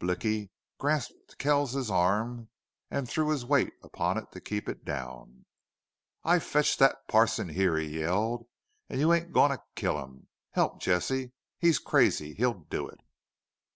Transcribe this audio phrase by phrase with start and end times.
[0.00, 2.48] Blicky grasped Kells's arm
[2.90, 5.44] and threw his weight upon it to keep it down.
[6.24, 8.48] "I fetched thet parson here," he yelled,
[8.88, 10.26] "an you ain't a goin' to kill him!...
[10.50, 11.30] Help, Jesse!...
[11.60, 12.34] He's crazy!
[12.34, 12.98] He'll do it!"